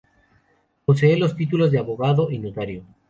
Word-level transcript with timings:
Posee 0.85 1.15
los 1.15 1.35
títulos 1.35 1.69
de 1.71 1.77
abogado 1.77 2.31
y 2.31 2.39
notario. 2.39 2.83